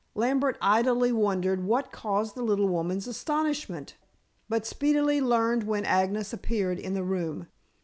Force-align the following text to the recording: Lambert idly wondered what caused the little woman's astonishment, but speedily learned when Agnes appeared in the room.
Lambert 0.15 0.57
idly 0.61 1.11
wondered 1.11 1.63
what 1.63 1.91
caused 1.91 2.33
the 2.33 2.41
little 2.41 2.67
woman's 2.67 3.05
astonishment, 3.05 3.97
but 4.49 4.65
speedily 4.65 5.21
learned 5.21 5.65
when 5.65 5.85
Agnes 5.85 6.33
appeared 6.33 6.79
in 6.79 6.95
the 6.95 7.03
room. 7.03 7.45